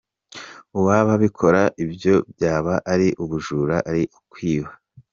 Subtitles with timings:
[0.77, 4.71] Uwaba abikora ibyo byaba ari ubujura, ari ukwiba.